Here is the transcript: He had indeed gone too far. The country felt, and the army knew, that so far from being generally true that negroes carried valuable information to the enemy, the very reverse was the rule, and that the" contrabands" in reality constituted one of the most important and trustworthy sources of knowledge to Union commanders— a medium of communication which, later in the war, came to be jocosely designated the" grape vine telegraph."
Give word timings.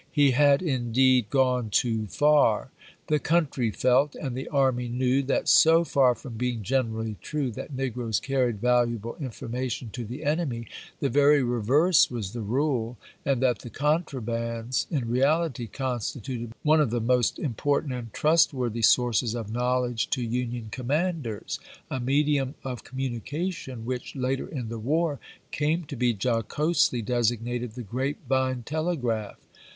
He 0.11 0.31
had 0.31 0.63
indeed 0.63 1.29
gone 1.29 1.69
too 1.69 2.07
far. 2.07 2.71
The 3.05 3.19
country 3.19 3.69
felt, 3.69 4.15
and 4.15 4.35
the 4.35 4.47
army 4.47 4.87
knew, 4.89 5.21
that 5.21 5.47
so 5.47 5.83
far 5.83 6.15
from 6.15 6.37
being 6.37 6.63
generally 6.63 7.17
true 7.21 7.51
that 7.51 7.75
negroes 7.75 8.19
carried 8.19 8.59
valuable 8.59 9.15
information 9.17 9.91
to 9.91 10.03
the 10.03 10.23
enemy, 10.23 10.65
the 11.01 11.09
very 11.09 11.43
reverse 11.43 12.09
was 12.09 12.33
the 12.33 12.41
rule, 12.41 12.97
and 13.23 13.43
that 13.43 13.59
the" 13.59 13.69
contrabands" 13.85 14.87
in 14.89 15.07
reality 15.07 15.67
constituted 15.67 16.53
one 16.63 16.81
of 16.81 16.89
the 16.89 16.99
most 16.99 17.37
important 17.37 17.93
and 17.93 18.11
trustworthy 18.11 18.81
sources 18.81 19.35
of 19.35 19.51
knowledge 19.51 20.09
to 20.09 20.23
Union 20.23 20.69
commanders— 20.71 21.59
a 21.91 21.99
medium 21.99 22.55
of 22.63 22.83
communication 22.83 23.85
which, 23.85 24.15
later 24.15 24.47
in 24.47 24.69
the 24.69 24.79
war, 24.79 25.19
came 25.51 25.83
to 25.83 25.95
be 25.95 26.11
jocosely 26.19 27.03
designated 27.05 27.73
the" 27.73 27.83
grape 27.93 28.17
vine 28.27 28.63
telegraph." 28.63 29.37